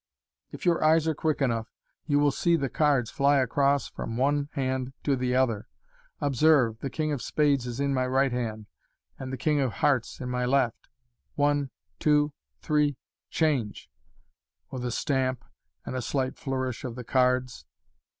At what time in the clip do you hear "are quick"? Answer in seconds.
1.07-1.43